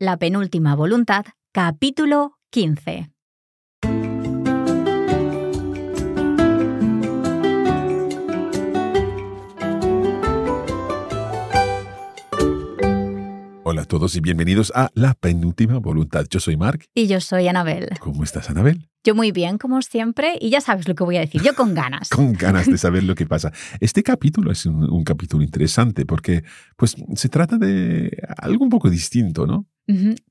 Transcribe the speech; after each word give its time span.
La 0.00 0.16
penúltima 0.16 0.76
voluntad, 0.76 1.24
capítulo 1.52 2.38
15. 2.52 3.10
Hola 13.64 13.82
a 13.82 13.84
todos 13.86 14.14
y 14.14 14.20
bienvenidos 14.20 14.70
a 14.72 14.88
La 14.94 15.14
Penúltima 15.14 15.78
Voluntad. 15.78 16.26
Yo 16.30 16.38
soy 16.38 16.56
Mark. 16.56 16.84
Y 16.94 17.08
yo 17.08 17.20
soy 17.20 17.48
Anabel. 17.48 17.88
¿Cómo 17.98 18.22
estás, 18.22 18.50
Anabel? 18.50 18.88
Yo 19.02 19.16
muy 19.16 19.32
bien, 19.32 19.58
como 19.58 19.82
siempre, 19.82 20.38
y 20.40 20.50
ya 20.50 20.60
sabes 20.60 20.86
lo 20.86 20.94
que 20.94 21.02
voy 21.02 21.16
a 21.16 21.20
decir, 21.20 21.42
yo 21.42 21.56
con 21.56 21.74
ganas. 21.74 22.08
con 22.10 22.34
ganas 22.34 22.66
de 22.66 22.78
saber 22.78 23.02
lo 23.02 23.16
que 23.16 23.26
pasa. 23.26 23.50
Este 23.80 24.04
capítulo 24.04 24.52
es 24.52 24.64
un, 24.64 24.88
un, 24.88 25.02
capítulo 25.02 25.42
interesante 25.42 26.06
porque 26.06 26.44
pues, 26.76 26.94
se 27.16 27.28
trata 27.28 27.58
de 27.58 28.16
algo 28.36 28.62
un 28.62 28.70
poco 28.70 28.88
distinto, 28.88 29.44
¿no? 29.44 29.66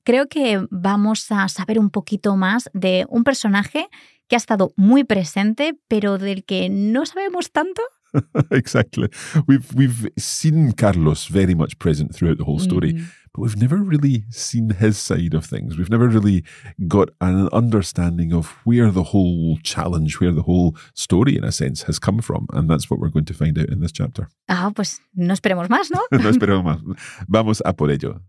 Creo 0.04 0.28
que 0.28 0.66
vamos 0.70 1.30
a 1.32 1.48
saber 1.48 1.78
un 1.78 1.90
poquito 1.90 2.36
más 2.36 2.70
de 2.74 3.06
un 3.08 3.24
personaje 3.24 3.88
que 4.28 4.36
ha 4.36 4.38
estado 4.38 4.72
muy 4.76 5.04
presente, 5.04 5.78
pero 5.88 6.18
del 6.18 6.44
que 6.44 6.68
no 6.68 7.06
sabemos 7.06 7.50
tanto. 7.50 7.82
exactly. 8.50 9.08
We've 9.46 9.74
we've 9.74 10.10
seen 10.18 10.72
Carlos 10.72 11.26
very 11.26 11.54
much 11.54 11.78
present 11.78 12.14
throughout 12.14 12.38
the 12.38 12.44
whole 12.44 12.58
story, 12.58 12.94
mm. 12.94 13.04
but 13.34 13.42
we've 13.42 13.60
never 13.60 13.76
really 13.76 14.24
seen 14.30 14.70
his 14.70 14.96
side 14.96 15.34
of 15.34 15.44
things. 15.44 15.76
We've 15.76 15.90
never 15.90 16.08
really 16.08 16.44
got 16.86 17.10
an 17.20 17.48
understanding 17.52 18.32
of 18.32 18.56
where 18.64 18.90
the 18.90 19.12
whole 19.12 19.58
challenge, 19.62 20.20
where 20.20 20.32
the 20.32 20.42
whole 20.42 20.74
story, 20.94 21.36
in 21.36 21.44
a 21.44 21.52
sense, 21.52 21.82
has 21.82 21.98
come 21.98 22.20
from, 22.20 22.46
and 22.52 22.68
that's 22.68 22.88
what 22.88 22.98
we're 22.98 23.10
going 23.10 23.26
to 23.26 23.34
find 23.34 23.58
out 23.58 23.68
in 23.68 23.80
this 23.80 23.92
chapter. 23.92 24.28
Ah, 24.48 24.70
pues 24.74 25.00
no 25.14 25.34
esperemos 25.34 25.68
más, 25.68 25.90
¿no? 25.90 26.00
no 26.18 26.30
esperemos 26.30 26.64
más. 26.64 26.80
Vamos 27.28 27.60
a 27.64 27.74
por 27.74 27.90
ello. 27.90 28.22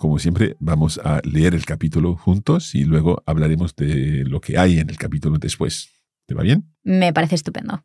Como 0.00 0.18
siempre, 0.18 0.56
vamos 0.60 0.98
a 1.04 1.20
leer 1.24 1.54
el 1.54 1.66
capítulo 1.66 2.16
juntos 2.16 2.74
y 2.74 2.84
luego 2.84 3.22
hablaremos 3.26 3.76
de 3.76 4.24
lo 4.24 4.40
que 4.40 4.56
hay 4.56 4.78
en 4.78 4.88
el 4.88 4.96
capítulo 4.96 5.36
después. 5.36 5.90
¿Te 6.24 6.34
va 6.34 6.42
bien? 6.42 6.74
Me 6.82 7.12
parece 7.12 7.34
estupendo. 7.34 7.84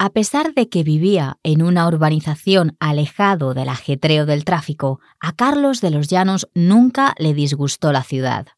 A 0.00 0.10
pesar 0.10 0.52
de 0.54 0.68
que 0.68 0.82
vivía 0.82 1.38
en 1.44 1.62
una 1.62 1.86
urbanización 1.86 2.76
alejado 2.80 3.54
del 3.54 3.68
ajetreo 3.68 4.26
del 4.26 4.44
tráfico, 4.44 4.98
a 5.20 5.36
Carlos 5.36 5.80
de 5.80 5.92
los 5.92 6.08
Llanos 6.08 6.48
nunca 6.56 7.14
le 7.20 7.32
disgustó 7.32 7.92
la 7.92 8.02
ciudad. 8.02 8.48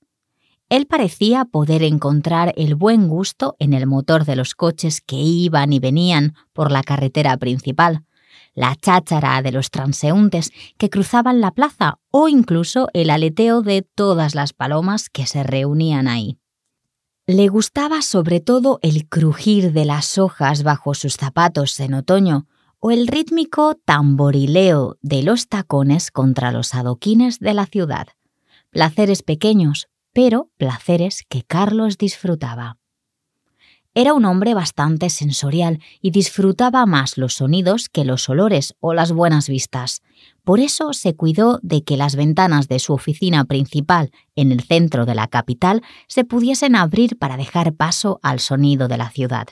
Él 0.70 0.86
parecía 0.86 1.44
poder 1.44 1.82
encontrar 1.82 2.54
el 2.56 2.76
buen 2.76 3.08
gusto 3.08 3.56
en 3.58 3.74
el 3.74 3.86
motor 3.86 4.24
de 4.24 4.36
los 4.36 4.54
coches 4.54 5.02
que 5.02 5.16
iban 5.16 5.74
y 5.74 5.80
venían 5.80 6.32
por 6.54 6.72
la 6.72 6.82
carretera 6.82 7.36
principal, 7.36 8.06
la 8.54 8.76
cháchara 8.76 9.42
de 9.42 9.52
los 9.52 9.70
transeúntes 9.70 10.52
que 10.78 10.90
cruzaban 10.90 11.40
la 11.40 11.50
plaza 11.50 11.98
o 12.10 12.28
incluso 12.28 12.88
el 12.92 13.10
aleteo 13.10 13.62
de 13.62 13.82
todas 13.82 14.34
las 14.34 14.52
palomas 14.52 15.10
que 15.10 15.26
se 15.26 15.42
reunían 15.42 16.08
ahí. 16.08 16.38
Le 17.26 17.48
gustaba 17.48 18.02
sobre 18.02 18.40
todo 18.40 18.78
el 18.82 19.08
crujir 19.08 19.72
de 19.72 19.84
las 19.84 20.18
hojas 20.18 20.62
bajo 20.62 20.94
sus 20.94 21.14
zapatos 21.16 21.80
en 21.80 21.94
otoño 21.94 22.46
o 22.80 22.90
el 22.90 23.06
rítmico 23.06 23.76
tamborileo 23.82 24.98
de 25.00 25.22
los 25.22 25.48
tacones 25.48 26.10
contra 26.10 26.52
los 26.52 26.74
adoquines 26.74 27.38
de 27.40 27.54
la 27.54 27.64
ciudad. 27.64 28.08
Placeres 28.68 29.22
pequeños, 29.22 29.88
pero 30.12 30.50
placeres 30.58 31.24
que 31.28 31.42
Carlos 31.42 31.96
disfrutaba. 31.96 32.76
Era 33.96 34.12
un 34.12 34.24
hombre 34.24 34.54
bastante 34.54 35.08
sensorial 35.08 35.80
y 36.00 36.10
disfrutaba 36.10 36.84
más 36.84 37.16
los 37.16 37.34
sonidos 37.34 37.88
que 37.88 38.04
los 38.04 38.28
olores 38.28 38.74
o 38.80 38.92
las 38.92 39.12
buenas 39.12 39.48
vistas. 39.48 40.02
Por 40.42 40.58
eso 40.58 40.92
se 40.92 41.14
cuidó 41.14 41.60
de 41.62 41.84
que 41.84 41.96
las 41.96 42.16
ventanas 42.16 42.66
de 42.66 42.80
su 42.80 42.92
oficina 42.92 43.44
principal 43.44 44.10
en 44.34 44.50
el 44.50 44.62
centro 44.62 45.06
de 45.06 45.14
la 45.14 45.28
capital 45.28 45.82
se 46.08 46.24
pudiesen 46.24 46.74
abrir 46.74 47.18
para 47.18 47.36
dejar 47.36 47.72
paso 47.74 48.18
al 48.24 48.40
sonido 48.40 48.88
de 48.88 48.96
la 48.96 49.10
ciudad. 49.10 49.46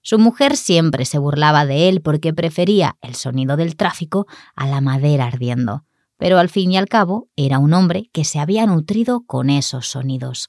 Su 0.00 0.16
mujer 0.16 0.56
siempre 0.56 1.04
se 1.04 1.18
burlaba 1.18 1.66
de 1.66 1.88
él 1.88 2.02
porque 2.02 2.32
prefería 2.32 2.96
el 3.02 3.16
sonido 3.16 3.56
del 3.56 3.74
tráfico 3.74 4.28
a 4.54 4.68
la 4.68 4.80
madera 4.80 5.26
ardiendo, 5.26 5.84
pero 6.18 6.38
al 6.38 6.48
fin 6.48 6.70
y 6.70 6.76
al 6.76 6.88
cabo 6.88 7.30
era 7.34 7.58
un 7.58 7.72
hombre 7.72 8.08
que 8.12 8.24
se 8.24 8.38
había 8.38 8.64
nutrido 8.64 9.24
con 9.26 9.50
esos 9.50 9.88
sonidos. 9.88 10.48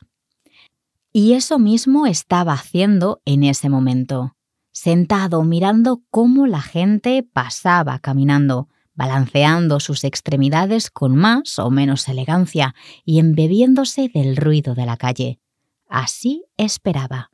Y 1.16 1.34
eso 1.34 1.60
mismo 1.60 2.08
estaba 2.08 2.54
haciendo 2.54 3.22
en 3.24 3.44
ese 3.44 3.70
momento, 3.70 4.36
sentado 4.72 5.44
mirando 5.44 6.02
cómo 6.10 6.48
la 6.48 6.62
gente 6.62 7.22
pasaba 7.22 8.00
caminando, 8.00 8.68
balanceando 8.96 9.80
sus 9.80 10.06
extremidades 10.06 10.90
con 10.90 11.16
más 11.16 11.60
o 11.60 11.70
menos 11.70 12.10
elegancia 12.10 12.74
y 13.06 13.20
embebiéndose 13.20 14.10
del 14.12 14.36
ruido 14.36 14.74
de 14.74 14.88
la 14.88 14.98
calle. 14.98 15.40
Así 15.88 16.46
esperaba. 16.58 17.30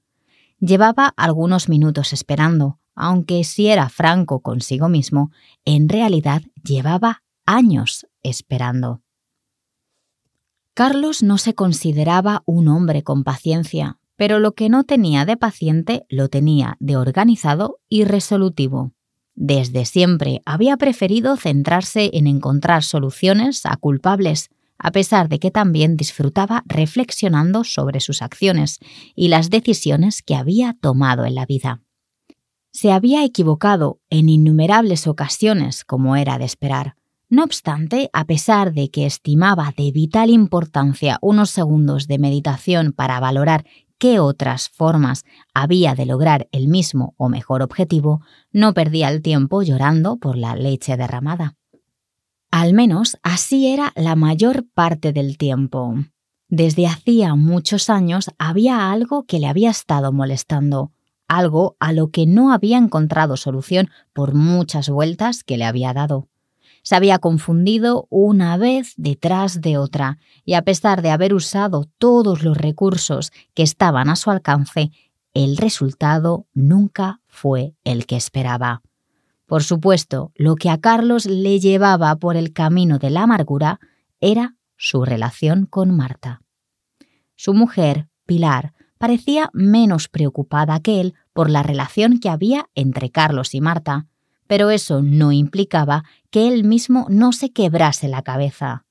Llevaba 0.60 1.14
algunos 1.16 1.70
minutos 1.70 2.12
esperando, 2.12 2.80
aunque 2.96 3.46
si 3.46 3.68
era 3.68 3.88
franco 3.88 4.42
consigo 4.42 4.90
mismo, 4.90 5.32
en 5.64 5.88
realidad 5.88 6.42
llevaba 6.66 7.24
años 7.46 8.08
esperando. 8.24 9.02
Carlos 10.80 11.24
no 11.24 11.38
se 11.38 11.56
consideraba 11.56 12.42
un 12.46 12.70
hombre 12.70 13.04
con 13.04 13.26
paciencia, 13.26 14.00
pero 14.16 14.40
lo 14.40 14.54
que 14.54 14.70
no 14.70 14.86
tenía 14.86 15.26
de 15.26 15.36
paciente 15.36 16.06
lo 16.08 16.30
tenía 16.30 16.78
de 16.80 16.96
organizado 16.96 17.82
y 17.90 18.06
resolutivo. 18.06 18.94
Desde 19.36 19.84
siempre 19.84 20.42
había 20.46 20.78
preferido 20.78 21.36
centrarse 21.36 22.12
en 22.14 22.28
encontrar 22.28 22.84
soluciones 22.84 23.66
a 23.66 23.76
culpables, 23.76 24.52
a 24.78 24.92
pesar 24.92 25.28
de 25.28 25.40
que 25.40 25.52
también 25.52 25.98
disfrutaba 25.98 26.64
reflexionando 26.66 27.66
sobre 27.66 28.00
sus 28.00 28.22
acciones 28.22 28.80
y 29.16 29.28
las 29.28 29.50
decisiones 29.50 30.22
que 30.22 30.36
había 30.36 30.78
tomado 30.80 31.26
en 31.26 31.36
la 31.36 31.46
vida. 31.46 31.82
Se 32.72 32.94
había 32.94 33.26
equivocado 33.26 34.00
en 34.10 34.30
innumerables 34.30 35.08
ocasiones, 35.08 35.84
como 35.84 36.16
era 36.16 36.38
de 36.38 36.46
esperar, 36.46 36.96
no 37.30 37.44
obstante, 37.44 38.10
a 38.12 38.26
pesar 38.26 38.74
de 38.74 38.90
que 38.90 39.06
estimaba 39.06 39.74
de 39.78 39.92
vital 39.92 40.30
importancia 40.32 41.20
unos 41.22 41.52
segundos 41.52 42.08
de 42.08 42.18
meditación 42.18 42.92
para 42.92 43.20
valorar 43.20 43.66
qué 44.00 44.20
otras 44.20 44.70
formas 44.70 45.26
había 45.54 45.94
de 45.94 46.08
lograr 46.08 46.48
el 46.52 46.68
mismo 46.68 47.14
o 47.18 47.30
mejor 47.30 47.62
objetivo, 47.62 48.22
no 48.52 48.74
perdía 48.74 49.10
el 49.10 49.22
tiempo 49.22 49.62
llorando 49.62 50.18
por 50.18 50.38
la 50.38 50.56
leche 50.56 50.98
derramada. 50.98 51.56
Al 52.50 52.74
menos 52.74 53.18
así 53.22 53.68
era 53.68 53.94
la 53.96 54.16
mayor 54.16 54.66
parte 54.74 55.14
del 55.14 55.38
tiempo. 55.38 55.96
Desde 56.48 56.88
hacía 56.88 57.36
muchos 57.36 57.92
años 57.92 58.32
había 58.40 58.92
algo 58.92 59.26
que 59.26 59.38
le 59.38 59.48
había 59.48 59.70
estado 59.70 60.12
molestando, 60.12 60.92
algo 61.28 61.78
a 61.80 61.94
lo 61.94 62.10
que 62.10 62.26
no 62.26 62.52
había 62.52 62.80
encontrado 62.80 63.38
solución 63.38 63.90
por 64.14 64.34
muchas 64.34 64.90
vueltas 64.90 65.44
que 65.44 65.58
le 65.58 65.66
había 65.66 65.94
dado. 65.94 66.28
Se 66.84 66.96
había 66.96 67.20
confundido 67.20 68.08
una 68.10 68.58
vez 68.58 68.94
detrás 68.98 69.62
de 69.62 69.78
otra, 69.78 70.18
y 70.46 70.54
a 70.54 70.62
pesar 70.62 71.02
de 71.02 71.12
haber 71.12 71.34
usado 71.34 71.90
todos 71.98 72.44
los 72.44 72.58
recursos 72.58 73.32
que 73.54 73.64
estaban 73.64 74.10
a 74.10 74.16
su 74.16 74.32
alcance, 74.32 74.92
el 75.34 75.58
resultado 75.58 76.48
nunca 76.54 77.22
fue 77.28 77.74
el 77.84 78.06
que 78.06 78.16
esperaba. 78.16 78.82
Por 79.46 79.64
supuesto, 79.64 80.32
lo 80.36 80.56
que 80.56 80.70
a 80.70 80.80
Carlos 80.80 81.26
le 81.26 81.60
llevaba 81.60 82.16
por 82.16 82.38
el 82.38 82.54
camino 82.54 83.00
de 83.00 83.10
la 83.10 83.24
amargura 83.24 83.80
era 84.22 84.56
su 84.78 85.06
relación 85.06 85.66
con 85.66 85.96
Marta. 85.96 86.42
Su 87.36 87.54
mujer, 87.54 88.08
Pilar, 88.26 88.74
parecía 89.00 89.50
menos 89.54 90.08
preocupada 90.08 90.80
que 90.82 91.02
él 91.02 91.16
por 91.34 91.50
la 91.50 91.64
relación 91.64 92.20
que 92.20 92.30
había 92.30 92.70
entre 92.76 93.10
Carlos 93.10 93.56
y 93.56 93.62
Marta, 93.62 94.08
pero 94.50 94.72
eso 94.72 95.04
no 95.04 95.32
implicaba 95.32 96.06
que 96.32 96.48
él 96.48 96.64
mismo 96.64 97.06
no 97.08 97.34
se 97.34 97.52
quebrase 97.52 98.08
la 98.08 98.24
cabeza. 98.24 98.84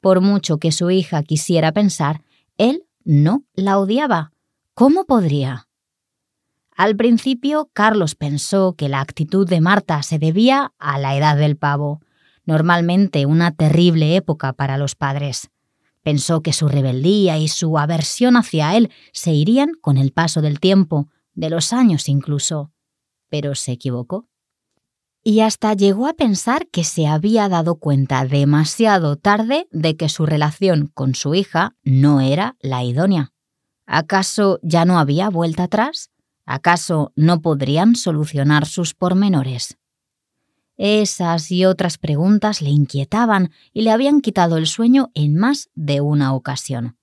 Por 0.00 0.20
mucho 0.20 0.58
que 0.58 0.70
su 0.70 0.88
hija 0.92 1.24
quisiera 1.24 1.72
pensar, 1.72 2.22
él 2.58 2.84
no 3.02 3.42
la 3.54 3.80
odiaba. 3.80 4.30
¿Cómo 4.72 5.04
podría? 5.04 5.66
Al 6.76 6.94
principio, 6.94 7.70
Carlos 7.72 8.14
pensó 8.14 8.74
que 8.76 8.88
la 8.88 9.00
actitud 9.00 9.48
de 9.48 9.60
Marta 9.60 10.00
se 10.04 10.20
debía 10.20 10.72
a 10.78 10.96
la 11.00 11.16
edad 11.16 11.36
del 11.36 11.56
pavo, 11.56 12.00
normalmente 12.44 13.26
una 13.26 13.50
terrible 13.50 14.14
época 14.14 14.52
para 14.52 14.78
los 14.78 14.94
padres. 14.94 15.50
Pensó 16.04 16.40
que 16.40 16.52
su 16.52 16.68
rebeldía 16.68 17.36
y 17.36 17.48
su 17.48 17.78
aversión 17.78 18.36
hacia 18.36 18.76
él 18.76 18.92
se 19.12 19.32
irían 19.32 19.72
con 19.80 19.96
el 19.96 20.12
paso 20.12 20.40
del 20.40 20.60
tiempo, 20.60 21.08
de 21.34 21.50
los 21.50 21.72
años 21.72 22.08
incluso. 22.08 22.70
Pero 23.28 23.56
se 23.56 23.72
equivocó 23.72 24.28
y 25.24 25.40
hasta 25.40 25.72
llegó 25.72 26.06
a 26.06 26.12
pensar 26.12 26.68
que 26.68 26.84
se 26.84 27.06
había 27.06 27.48
dado 27.48 27.76
cuenta 27.76 28.26
demasiado 28.26 29.16
tarde 29.16 29.66
de 29.72 29.96
que 29.96 30.10
su 30.10 30.26
relación 30.26 30.90
con 30.92 31.14
su 31.14 31.34
hija 31.34 31.74
no 31.82 32.20
era 32.20 32.56
la 32.60 32.84
idónea. 32.84 33.32
¿Acaso 33.86 34.60
ya 34.62 34.84
no 34.84 34.98
había 34.98 35.30
vuelta 35.30 35.64
atrás? 35.64 36.10
¿Acaso 36.44 37.12
no 37.16 37.40
podrían 37.40 37.96
solucionar 37.96 38.66
sus 38.66 38.92
pormenores? 38.92 39.78
Esas 40.76 41.50
y 41.50 41.64
otras 41.64 41.96
preguntas 41.96 42.60
le 42.60 42.70
inquietaban 42.70 43.50
y 43.72 43.82
le 43.82 43.92
habían 43.92 44.20
quitado 44.20 44.58
el 44.58 44.66
sueño 44.66 45.10
en 45.14 45.36
más 45.36 45.70
de 45.74 46.02
una 46.02 46.34
ocasión. 46.34 46.98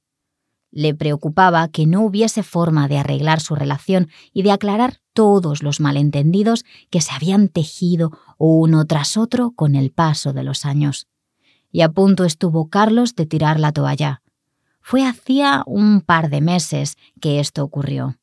Le 0.72 0.96
preocupaba 0.96 1.68
que 1.68 1.86
no 1.86 2.02
hubiese 2.02 2.44
forma 2.44 2.88
de 2.88 2.98
arreglar 2.98 3.42
su 3.42 3.56
relación 3.56 4.10
y 4.34 4.44
de 4.44 4.52
aclarar 4.52 5.02
todos 5.14 5.64
los 5.64 5.80
malentendidos 5.80 6.64
que 6.90 7.02
se 7.02 7.14
habían 7.14 7.50
tejido 7.50 8.12
uno 8.38 8.86
tras 8.86 9.18
otro 9.18 9.52
con 9.52 9.76
el 9.76 9.92
paso 9.92 10.32
de 10.32 10.44
los 10.44 10.66
años. 10.66 11.08
Y 11.72 11.82
a 11.82 11.90
punto 11.90 12.24
estuvo 12.24 12.70
Carlos 12.70 13.16
de 13.16 13.26
tirar 13.26 13.60
la 13.60 13.72
toalla. 13.74 14.22
Fue 14.82 15.06
hacía 15.06 15.64
un 15.66 16.02
par 16.02 16.30
de 16.30 16.42
meses 16.42 16.98
que 17.20 17.40
esto 17.40 17.64
ocurrió. 17.64 18.18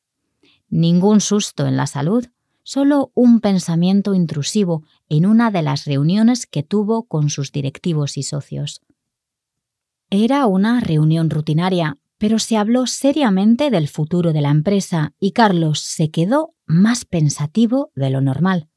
Ningún 0.71 1.21
susto 1.21 1.67
en 1.67 1.77
la 1.77 1.87
salud, 1.87 2.27
solo 2.63 3.13
un 3.15 3.41
pensamiento 3.41 4.15
intrusivo 4.15 4.83
en 5.09 5.25
una 5.25 5.51
de 5.51 5.63
las 5.63 5.85
reuniones 5.85 6.47
que 6.47 6.63
tuvo 6.63 7.05
con 7.05 7.31
sus 7.31 7.53
directivos 7.53 8.19
y 8.19 8.23
socios. 8.23 8.83
Era 10.11 10.47
una 10.47 10.81
reunión 10.81 11.29
rutinaria, 11.29 11.98
pero 12.19 12.39
se 12.39 12.57
habló 12.57 12.87
seriamente 12.87 13.71
del 13.71 13.89
futuro 13.89 14.33
de 14.33 14.41
la 14.41 14.51
empresa 14.51 15.15
y 15.19 15.33
Carlos 15.33 15.81
se 15.81 16.11
quedó 16.11 16.55
más 16.67 17.05
pensativo 17.05 17.91
de 17.95 18.11
lo 18.11 18.21
normal. 18.21 18.69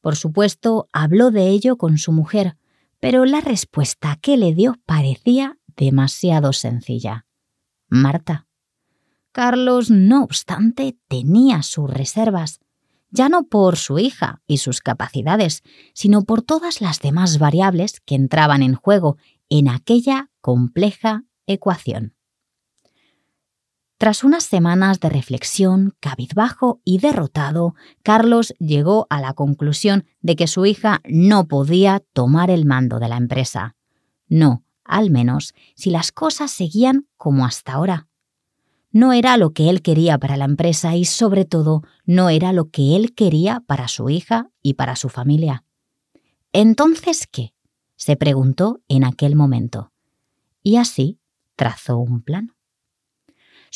Por 0.00 0.16
supuesto, 0.16 0.88
habló 0.92 1.30
de 1.30 1.48
ello 1.48 1.76
con 1.76 1.98
su 1.98 2.12
mujer, 2.12 2.56
pero 2.98 3.24
la 3.24 3.40
respuesta 3.40 4.18
que 4.20 4.36
le 4.36 4.54
dio 4.54 4.76
parecía 4.86 5.58
demasiado 5.76 6.52
sencilla. 6.52 7.26
Marta. 7.88 8.46
Carlos, 9.32 9.90
no 9.90 10.24
obstante, 10.24 10.96
tenía 11.08 11.62
sus 11.62 11.90
reservas 11.90 12.60
ya 13.10 13.28
no 13.28 13.44
por 13.44 13.76
su 13.76 13.98
hija 13.98 14.42
y 14.46 14.58
sus 14.58 14.80
capacidades, 14.80 15.62
sino 15.94 16.22
por 16.22 16.42
todas 16.42 16.80
las 16.80 17.00
demás 17.00 17.38
variables 17.38 18.00
que 18.00 18.14
entraban 18.14 18.62
en 18.62 18.74
juego 18.74 19.16
en 19.48 19.68
aquella 19.68 20.30
compleja 20.40 21.24
ecuación. 21.46 22.15
Tras 23.98 24.24
unas 24.24 24.44
semanas 24.44 25.00
de 25.00 25.08
reflexión, 25.08 25.94
cabizbajo 26.00 26.80
y 26.84 26.98
derrotado, 26.98 27.74
Carlos 28.02 28.54
llegó 28.58 29.06
a 29.08 29.20
la 29.20 29.32
conclusión 29.32 30.04
de 30.20 30.36
que 30.36 30.46
su 30.46 30.66
hija 30.66 31.00
no 31.08 31.48
podía 31.48 32.02
tomar 32.12 32.50
el 32.50 32.66
mando 32.66 32.98
de 32.98 33.08
la 33.08 33.16
empresa. 33.16 33.74
No, 34.28 34.64
al 34.84 35.10
menos, 35.10 35.54
si 35.74 35.90
las 35.90 36.12
cosas 36.12 36.50
seguían 36.50 37.06
como 37.16 37.46
hasta 37.46 37.72
ahora 37.72 38.08
no 38.96 39.12
era 39.12 39.36
lo 39.36 39.50
que 39.50 39.68
él 39.68 39.82
quería 39.82 40.16
para 40.16 40.38
la 40.38 40.46
empresa 40.46 40.96
y 40.96 41.04
sobre 41.04 41.44
todo 41.44 41.82
no 42.06 42.30
era 42.30 42.54
lo 42.54 42.70
que 42.70 42.96
él 42.96 43.14
quería 43.14 43.60
para 43.60 43.88
su 43.88 44.08
hija 44.08 44.48
y 44.62 44.72
para 44.72 44.96
su 44.96 45.10
familia. 45.10 45.64
Entonces, 46.54 47.28
¿qué? 47.30 47.52
se 47.96 48.16
preguntó 48.16 48.80
en 48.88 49.04
aquel 49.04 49.36
momento. 49.36 49.92
Y 50.62 50.76
así 50.76 51.18
trazó 51.56 51.98
un 51.98 52.22
plan. 52.22 52.55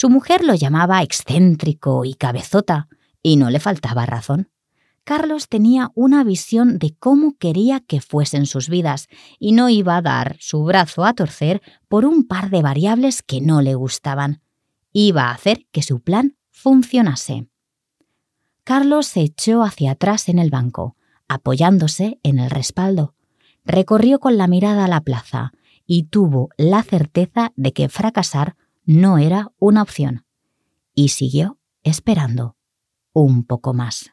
Su 0.00 0.08
mujer 0.08 0.44
lo 0.44 0.54
llamaba 0.54 1.02
excéntrico 1.02 2.06
y 2.06 2.14
cabezota, 2.14 2.88
y 3.22 3.36
no 3.36 3.50
le 3.50 3.60
faltaba 3.60 4.06
razón. 4.06 4.48
Carlos 5.04 5.46
tenía 5.46 5.90
una 5.94 6.24
visión 6.24 6.78
de 6.78 6.96
cómo 6.98 7.36
quería 7.36 7.80
que 7.80 8.00
fuesen 8.00 8.46
sus 8.46 8.70
vidas 8.70 9.08
y 9.38 9.52
no 9.52 9.68
iba 9.68 9.98
a 9.98 10.00
dar 10.00 10.38
su 10.40 10.64
brazo 10.64 11.04
a 11.04 11.12
torcer 11.12 11.60
por 11.86 12.06
un 12.06 12.26
par 12.26 12.48
de 12.48 12.62
variables 12.62 13.22
que 13.22 13.42
no 13.42 13.60
le 13.60 13.74
gustaban 13.74 14.40
iba 14.94 15.24
a 15.24 15.32
hacer 15.32 15.66
que 15.70 15.82
su 15.82 16.00
plan 16.00 16.34
funcionase. 16.48 17.48
Carlos 18.64 19.06
se 19.06 19.20
echó 19.20 19.62
hacia 19.62 19.90
atrás 19.90 20.30
en 20.30 20.38
el 20.38 20.48
banco, 20.48 20.96
apoyándose 21.28 22.18
en 22.22 22.38
el 22.38 22.48
respaldo. 22.48 23.14
Recorrió 23.66 24.18
con 24.18 24.38
la 24.38 24.46
mirada 24.46 24.88
la 24.88 25.02
plaza 25.02 25.52
y 25.84 26.04
tuvo 26.04 26.48
la 26.56 26.82
certeza 26.84 27.52
de 27.56 27.74
que 27.74 27.90
fracasar 27.90 28.56
no 28.84 29.18
era 29.18 29.52
una 29.58 29.82
opción. 29.82 30.24
Y 30.94 31.08
siguió 31.08 31.58
esperando 31.82 32.56
un 33.12 33.44
poco 33.44 33.74
más. 33.74 34.12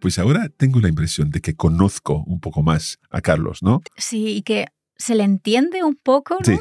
Pues 0.00 0.18
ahora 0.18 0.48
tengo 0.48 0.80
la 0.80 0.88
impresión 0.88 1.30
de 1.30 1.40
que 1.40 1.54
conozco 1.54 2.24
un 2.26 2.40
poco 2.40 2.62
más 2.62 2.98
a 3.10 3.20
Carlos, 3.20 3.62
¿no? 3.62 3.82
Sí, 3.96 4.36
y 4.36 4.42
que 4.42 4.66
se 4.96 5.14
le 5.14 5.22
entiende 5.22 5.84
un 5.84 5.94
poco, 5.94 6.38
¿no? 6.40 6.44
Sí. 6.44 6.58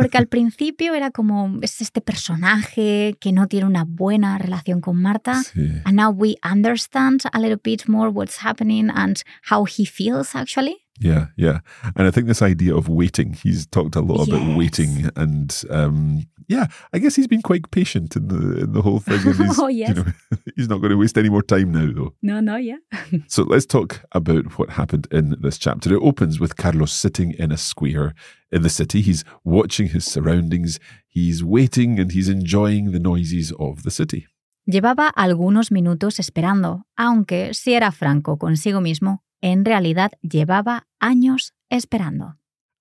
Porque 0.00 0.18
al 0.18 0.26
principio 0.26 0.94
era 0.94 1.10
como, 1.10 1.58
es 1.62 1.80
este 1.80 2.00
personaje 2.00 3.16
que 3.20 3.32
no 3.32 3.46
tiene 3.48 3.66
una 3.66 3.84
buena 3.84 4.38
relación 4.38 4.80
con 4.80 5.00
Marta. 5.00 5.42
Sí. 5.42 5.80
And 5.84 5.96
now 5.96 6.10
we 6.10 6.36
understand 6.44 7.22
a 7.32 7.38
little 7.38 7.58
bit 7.62 7.88
more 7.88 8.10
what's 8.10 8.38
happening 8.44 8.90
and 8.90 9.22
how 9.50 9.64
he 9.66 9.84
feels 9.84 10.34
actually. 10.34 10.76
Yeah, 11.02 11.28
yeah. 11.36 11.60
And 11.96 12.06
I 12.06 12.10
think 12.10 12.26
this 12.26 12.42
idea 12.42 12.74
of 12.76 12.88
waiting, 12.88 13.32
he's 13.32 13.66
talked 13.66 13.96
a 13.96 14.00
lot 14.02 14.28
about 14.28 14.56
waiting 14.56 15.08
and 15.16 15.50
um 15.70 16.26
yeah, 16.46 16.66
I 16.92 16.98
guess 16.98 17.14
he's 17.14 17.28
been 17.28 17.42
quite 17.42 17.70
patient 17.70 18.16
in 18.16 18.26
the 18.28 18.64
in 18.64 18.72
the 18.72 18.82
whole 18.82 18.98
thing. 18.98 19.20
He's, 19.22 19.58
Oh, 19.58 19.68
yes. 19.68 19.90
you 19.90 19.94
know, 19.94 20.04
he's 20.56 20.68
not 20.68 20.78
going 20.80 20.90
to 20.90 20.96
waste 20.96 21.16
any 21.16 21.28
more 21.30 21.42
time 21.44 21.70
now 21.70 21.88
though. 21.94 22.14
No, 22.22 22.40
no, 22.40 22.56
yeah. 22.56 22.78
So 23.28 23.44
let's 23.44 23.66
talk 23.66 24.00
about 24.12 24.58
what 24.58 24.70
happened 24.70 25.06
in 25.12 25.36
this 25.40 25.58
chapter. 25.58 25.94
It 25.94 26.02
opens 26.02 26.40
with 26.40 26.56
Carlos 26.56 26.92
sitting 26.92 27.34
in 27.38 27.52
a 27.52 27.56
square 27.56 28.14
in 28.52 28.62
the 28.62 28.68
city. 28.68 29.00
He's 29.00 29.24
watching 29.44 29.88
his 29.88 30.04
surroundings, 30.04 30.78
he's 31.08 31.42
waiting 31.42 31.98
and 31.98 32.12
he's 32.12 32.28
enjoying 32.28 32.92
the 32.92 32.98
noises 32.98 33.52
of 33.58 33.82
the 33.82 33.90
city. 33.90 34.26
Llevaba 34.66 35.08
algunos 35.08 35.70
minutos 35.70 36.20
esperando, 36.20 36.84
aunque, 36.96 37.54
si 37.54 37.72
era 37.74 37.90
franco 37.90 38.36
consigo 38.36 38.80
mismo, 38.80 39.24
en 39.40 39.64
realidad 39.64 40.12
llevaba 40.22 40.86
años 41.00 41.52
esperando. 41.70 42.36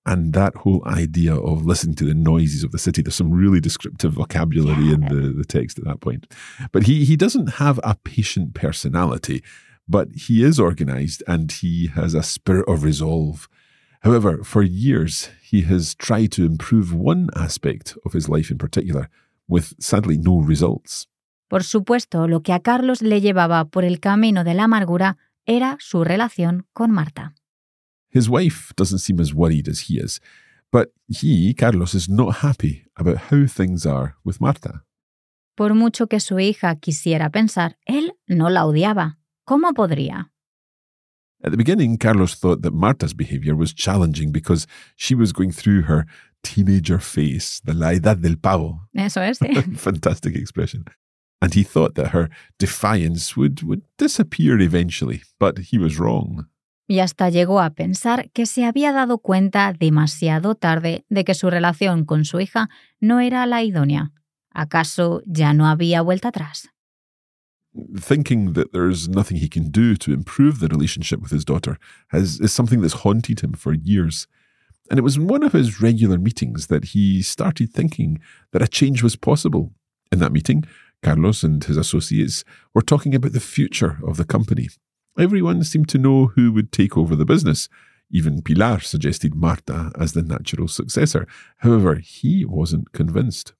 And 0.05 0.33
that 0.33 0.55
whole 0.55 0.81
idea 0.85 1.35
of 1.35 1.65
listening 1.65 1.95
to 1.97 2.05
the 2.05 2.13
noises 2.13 2.63
of 2.63 2.71
the 2.71 2.79
city, 2.79 3.01
there's 3.01 3.15
some 3.15 3.31
really 3.31 3.59
descriptive 3.59 4.13
vocabulary 4.13 4.91
in 4.91 5.01
the, 5.01 5.33
the 5.37 5.45
text 5.45 5.77
at 5.77 5.85
that 5.85 5.99
point. 5.99 6.25
But 6.71 6.83
he, 6.83 7.05
he 7.05 7.15
doesn't 7.15 7.55
have 7.55 7.79
a 7.83 7.95
patient 8.03 8.53
personality, 8.55 9.43
but 9.87 10.07
he 10.13 10.43
is 10.43 10.59
organized 10.59 11.21
and 11.27 11.51
he 11.51 11.87
has 11.87 12.13
a 12.13 12.23
spirit 12.23 12.67
of 12.67 12.83
resolve. 12.83 13.47
However, 14.01 14.43
for 14.43 14.63
years, 14.63 15.29
he 15.41 15.61
has 15.63 15.95
tried 15.95 16.31
to 16.31 16.45
improve 16.45 16.93
one 16.93 17.27
aspect 17.35 17.97
of 18.05 18.13
his 18.13 18.29
life 18.29 18.49
in 18.49 18.57
particular, 18.57 19.09
with 19.47 19.73
sadly 19.79 20.17
no 20.17 20.39
results. 20.39 21.07
Por 21.49 21.63
supuesto, 21.63 22.27
lo 22.27 22.41
que 22.41 22.53
a 22.53 22.59
Carlos 22.59 23.01
le 23.01 23.19
llevaba 23.19 23.65
por 23.65 23.83
el 23.83 23.99
camino 23.99 24.43
de 24.43 24.53
la 24.53 24.65
amargura 24.65 25.17
era 25.45 25.77
su 25.79 26.03
relación 26.03 26.67
con 26.73 26.91
Marta. 26.91 27.33
His 28.11 28.29
wife 28.29 28.73
doesn't 28.75 28.99
seem 28.99 29.19
as 29.19 29.33
worried 29.33 29.67
as 29.67 29.89
he 29.89 29.99
is, 29.99 30.21
but 30.71 30.89
he, 31.07 31.53
Carlos, 31.53 31.93
is 31.93 32.07
not 32.07 32.37
happy 32.43 32.85
about 32.95 33.17
how 33.31 33.47
things 33.47 33.85
are 33.85 34.15
with 34.23 34.39
Marta. 34.39 34.85
Por 35.55 35.73
mucho 35.73 36.07
que 36.07 36.19
su 36.19 36.39
hija 36.39 36.75
quisiera 36.75 37.31
pensar, 37.31 37.77
él 37.85 38.13
no 38.27 38.49
la 38.49 38.65
odiaba. 38.65 39.17
¿Cómo 39.43 39.73
podría? 39.73 40.31
At 41.41 41.51
the 41.51 41.57
beginning, 41.57 41.97
Carlos 41.97 42.35
thought 42.35 42.61
that 42.63 42.73
Marta's 42.73 43.13
behaviour 43.13 43.55
was 43.55 43.73
challenging 43.73 44.31
because 44.31 44.67
she 44.97 45.15
was 45.15 45.31
going 45.31 45.51
through 45.51 45.83
her 45.83 46.05
teenager 46.43 46.99
face, 46.99 47.61
the 47.63 47.73
la 47.73 47.91
edad 47.91 48.21
del 48.21 48.35
pavo. 48.35 48.87
Eso 48.95 49.21
es, 49.21 49.39
sí. 49.41 49.77
Fantastic 49.77 50.35
expression. 50.35 50.83
And 51.41 51.53
he 51.53 51.63
thought 51.63 51.95
that 51.95 52.09
her 52.09 52.29
defiance 52.57 53.37
would, 53.37 53.63
would 53.63 53.83
disappear 53.97 54.59
eventually, 54.59 55.21
but 55.39 55.57
he 55.71 55.77
was 55.77 55.97
wrong. 55.97 56.49
Y 56.87 56.99
hasta 56.99 57.29
llegó 57.29 57.61
a 57.61 57.69
pensar 57.69 58.31
que 58.31 58.45
se 58.45 58.65
había 58.65 58.91
dado 58.91 59.19
cuenta 59.19 59.71
demasiado 59.73 60.55
tarde 60.55 61.05
de 61.07 61.23
que 61.23 61.35
su 61.35 61.49
relación 61.49 62.03
con 62.03 62.25
su 62.25 62.39
hija 62.39 62.67
no 62.99 63.19
era 63.19 63.45
la 63.45 63.63
idónea. 63.63 64.11
¿Acaso 64.51 65.21
ya 65.25 65.53
no 65.53 65.67
había 65.67 66.01
vuelta 66.01 66.29
atrás? 66.29 66.69
Thinking 67.97 68.53
that 68.53 68.73
there's 68.73 69.07
nothing 69.07 69.37
he 69.37 69.47
can 69.47 69.69
do 69.69 69.95
to 69.97 70.13
improve 70.13 70.59
the 70.59 70.67
relationship 70.67 71.21
with 71.21 71.31
his 71.31 71.45
daughter 71.45 71.77
has, 72.09 72.39
is 72.39 72.51
something 72.51 72.81
that's 72.81 73.01
haunted 73.01 73.41
him 73.41 73.53
for 73.53 73.73
years. 73.73 74.27
And 74.89 74.97
it 74.97 75.03
was 75.03 75.17
in 75.17 75.27
one 75.27 75.43
of 75.43 75.53
his 75.53 75.81
regular 75.81 76.17
meetings 76.17 76.67
that 76.67 76.85
he 76.85 77.21
started 77.21 77.71
thinking 77.71 78.19
that 78.51 78.63
a 78.63 78.67
change 78.67 79.03
was 79.03 79.15
possible. 79.15 79.71
In 80.11 80.17
that 80.19 80.31
meeting, 80.31 80.65
Carlos 81.03 81.43
and 81.43 81.63
his 81.63 81.77
associates 81.77 82.43
were 82.73 82.81
talking 82.81 83.13
about 83.13 83.33
the 83.33 83.39
future 83.39 83.99
of 84.05 84.17
the 84.17 84.25
company. 84.25 84.69
Everyone 85.17 85.63
seemed 85.63 85.89
to 85.89 85.99
know 85.99 86.27
who 86.27 86.51
would 86.51 86.71
take 86.71 86.97
over 86.97 87.15
the 87.15 87.25
business. 87.25 87.69
Even 88.11 88.41
Pilar 88.41 88.79
suggested 88.79 89.35
Marta 89.35 89.91
as 89.99 90.13
the 90.13 90.23
natural 90.23 90.67
successor. 90.67 91.27
However, 91.57 91.95
he 91.95 92.43
wasn't 92.45 92.91
convinced. 92.91 93.53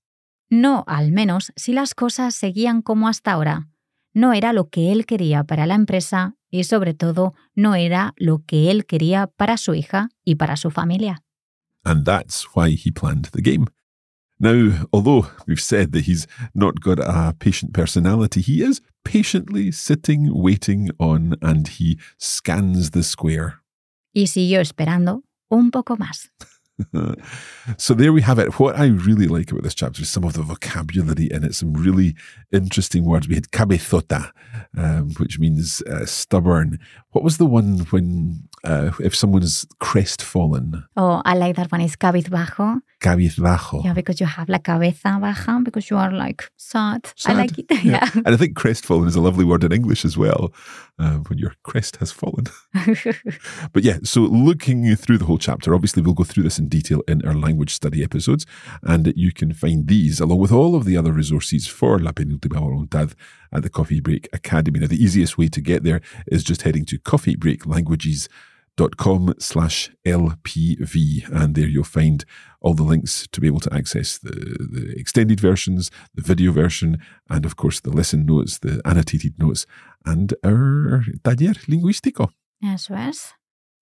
No, 0.49 0.83
al 0.87 1.11
menos 1.11 1.51
si 1.55 1.73
las 1.73 1.93
cosas 1.93 2.33
seguían 2.33 2.81
como 2.81 3.07
hasta 3.07 3.33
ahora. 3.33 3.67
No 4.13 4.33
era 4.33 4.53
lo 4.53 4.69
que 4.69 4.91
él 4.91 5.05
quería 5.05 5.43
para 5.43 5.65
la 5.65 5.75
empresa 5.75 6.35
y 6.49 6.63
sobre 6.63 6.93
todo 6.93 7.33
no 7.55 7.75
era 7.75 8.13
lo 8.17 8.43
que 8.45 8.71
él 8.71 8.85
quería 8.85 9.27
para 9.27 9.57
su 9.57 9.73
hija 9.75 10.09
y 10.23 10.35
para 10.35 10.57
su 10.57 10.71
familia. 10.71 11.23
And 11.83 12.05
that's 12.05 12.47
why 12.55 12.75
he 12.75 12.91
planned 12.91 13.29
the 13.31 13.41
game. 13.41 13.67
Now, 14.39 14.87
although 14.93 15.27
we've 15.47 15.61
said 15.61 15.91
that 15.91 16.05
he's 16.05 16.25
not 16.53 16.79
got 16.79 16.99
a 16.99 17.35
patient 17.37 17.73
personality, 17.73 18.41
he 18.41 18.61
is 18.63 18.81
patiently 19.03 19.71
sitting, 19.71 20.29
waiting 20.33 20.91
on, 20.97 21.35
and 21.41 21.67
he 21.67 21.99
scans 22.17 22.91
the 22.91 23.03
square. 23.03 23.61
Y 24.13 24.27
siguió 24.27 24.61
esperando 24.61 25.23
un 25.49 25.71
poco 25.71 25.97
más. 25.97 26.31
so 27.77 27.93
there 27.93 28.13
we 28.13 28.21
have 28.21 28.39
it. 28.39 28.59
What 28.59 28.77
I 28.77 28.87
really 28.87 29.27
like 29.27 29.51
about 29.51 29.63
this 29.63 29.75
chapter 29.75 30.01
is 30.01 30.09
some 30.09 30.23
of 30.23 30.33
the 30.33 30.41
vocabulary 30.41 31.29
in 31.31 31.43
it, 31.43 31.55
some 31.55 31.73
really 31.73 32.15
interesting 32.51 33.05
words. 33.05 33.27
We 33.27 33.35
had 33.35 33.51
cabezota, 33.51 34.31
um, 34.77 35.11
which 35.17 35.39
means 35.39 35.81
uh, 35.83 36.05
stubborn. 36.05 36.79
What 37.11 37.23
was 37.23 37.37
the 37.37 37.45
one 37.45 37.79
when 37.91 38.47
uh, 38.63 38.91
if 38.99 39.15
someone's 39.15 39.65
crestfallen? 39.79 40.83
Oh, 40.95 41.21
I 41.25 41.35
like 41.35 41.55
that 41.55 41.71
one. 41.71 41.81
It's 41.81 41.95
cabizbajo. 41.95 42.81
Cabizbajo. 42.99 43.83
Yeah, 43.83 43.93
because 43.93 44.19
you 44.19 44.25
have 44.25 44.49
la 44.49 44.59
cabeza 44.59 45.17
baja, 45.19 45.59
because 45.63 45.89
you 45.89 45.97
are 45.97 46.11
like 46.11 46.49
sad. 46.57 47.07
sad. 47.15 47.35
I 47.35 47.39
like 47.41 47.57
it. 47.57 47.65
Yeah. 47.83 48.09
yeah. 48.13 48.21
And 48.25 48.27
I 48.27 48.37
think 48.37 48.55
crestfallen 48.55 49.07
is 49.07 49.15
a 49.15 49.21
lovely 49.21 49.45
word 49.45 49.63
in 49.63 49.71
English 49.71 50.03
as 50.03 50.17
well, 50.17 50.53
uh, 50.99 51.17
when 51.27 51.39
your 51.39 51.55
crest 51.63 51.95
has 51.97 52.11
fallen. 52.11 52.45
but 53.73 53.83
yeah, 53.83 53.99
so 54.03 54.21
looking 54.21 54.95
through 54.95 55.17
the 55.17 55.25
whole 55.25 55.37
chapter, 55.37 55.73
obviously 55.73 56.01
we'll 56.03 56.13
go 56.13 56.25
through 56.25 56.43
this 56.43 56.59
in 56.59 56.67
detail 56.67 57.01
in 57.07 57.25
our 57.25 57.33
language 57.33 57.73
study 57.73 58.03
episodes, 58.03 58.45
and 58.83 59.13
you 59.15 59.31
can 59.31 59.53
find 59.53 59.87
these 59.87 60.19
along 60.19 60.39
with 60.39 60.51
all 60.51 60.75
of 60.75 60.83
the 60.83 60.97
other 60.97 61.13
resources 61.13 61.67
for 61.67 61.99
La 61.99 62.11
Penúltima 62.11 62.59
Voluntad 62.59 63.13
at 63.53 63.63
the 63.63 63.69
Coffee 63.69 64.01
Break 64.01 64.27
Academy. 64.33 64.79
Now, 64.79 64.87
the 64.87 65.01
easiest 65.01 65.37
way 65.37 65.47
to 65.47 65.61
get 65.61 65.83
there 65.83 66.01
is 66.27 66.43
just 66.43 66.63
heading 66.63 66.85
to 66.85 66.99
coffeebreaklanguages.com 68.79 69.35
slash 69.39 69.91
LPV. 70.05 71.29
And 71.31 71.55
there 71.55 71.67
you'll 71.67 71.83
find 71.83 72.25
all 72.61 72.73
the 72.73 72.83
links 72.83 73.27
to 73.31 73.41
be 73.41 73.47
able 73.47 73.59
to 73.61 73.73
access 73.73 74.17
the, 74.17 74.31
the 74.31 74.93
extended 74.97 75.39
versions, 75.39 75.91
the 76.13 76.21
video 76.21 76.51
version, 76.51 76.99
and 77.29 77.45
of 77.45 77.55
course 77.55 77.79
the 77.79 77.91
lesson 77.91 78.25
notes, 78.25 78.59
the 78.59 78.81
annotated 78.85 79.39
notes, 79.39 79.65
and 80.05 80.33
our 80.43 81.03
taller 81.23 81.55
lingüístico. 81.67 82.29
Eso 82.63 82.93
es. 82.95 83.33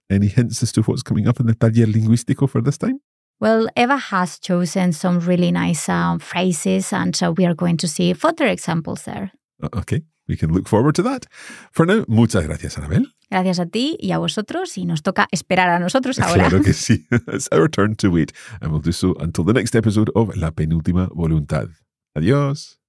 Any 0.09 0.27
hints 0.27 0.63
as 0.63 0.71
to 0.73 0.81
what's 0.83 1.03
coming 1.03 1.27
up 1.27 1.39
in 1.39 1.47
the 1.47 1.55
taller 1.55 1.87
lingüístico 1.87 2.49
for 2.49 2.61
this 2.61 2.77
time? 2.77 2.99
Well, 3.39 3.67
Eva 3.75 3.97
has 3.97 4.39
chosen 4.39 4.93
some 4.93 5.19
really 5.19 5.51
nice 5.51 5.89
uh, 5.89 6.17
phrases, 6.17 6.91
and 6.91 7.15
so 7.15 7.31
we 7.31 7.45
are 7.45 7.53
going 7.53 7.77
to 7.77 7.87
see 7.87 8.13
further 8.13 8.47
examples 8.47 9.03
there. 9.03 9.31
Okay, 9.75 10.01
we 10.27 10.37
can 10.37 10.51
look 10.51 10.67
forward 10.67 10.95
to 10.95 11.03
that. 11.03 11.25
For 11.71 11.85
now, 11.85 12.03
muchas 12.07 12.45
gracias, 12.45 12.77
Anabel. 12.77 13.13
Gracias 13.29 13.59
a 13.59 13.65
ti 13.65 13.97
y 13.99 14.11
a 14.11 14.17
vosotros, 14.17 14.77
y 14.77 14.85
nos 14.85 15.01
toca 15.01 15.27
esperar 15.31 15.69
a 15.69 15.79
nosotros 15.79 16.19
ahora. 16.19 16.49
Claro 16.49 16.63
que 16.63 16.73
sí. 16.73 17.05
It's 17.27 17.49
our 17.51 17.69
turn 17.69 17.95
to 17.97 18.09
wait, 18.09 18.31
and 18.61 18.71
we'll 18.71 18.81
do 18.81 18.91
so 18.91 19.15
until 19.19 19.43
the 19.43 19.53
next 19.53 19.75
episode 19.75 20.11
of 20.15 20.35
La 20.35 20.51
Penúltima 20.51 21.09
Voluntad. 21.13 21.69
Adiós. 22.15 22.79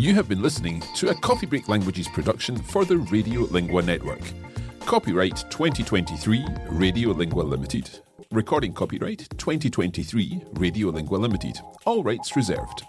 You 0.00 0.14
have 0.14 0.30
been 0.30 0.40
listening 0.40 0.82
to 0.94 1.10
a 1.10 1.14
Coffee 1.14 1.44
Break 1.44 1.68
Languages 1.68 2.08
production 2.08 2.56
for 2.56 2.86
the 2.86 2.96
Radio 2.96 3.42
Lingua 3.42 3.82
Network. 3.82 4.22
Copyright 4.86 5.44
2023 5.50 6.42
Radio 6.70 7.10
Lingua 7.10 7.42
Limited. 7.42 8.00
Recording 8.30 8.72
copyright 8.72 9.28
2023 9.36 10.40
Radio 10.54 10.88
Lingua 10.88 11.18
Limited. 11.18 11.60
All 11.84 12.02
rights 12.02 12.34
reserved. 12.34 12.82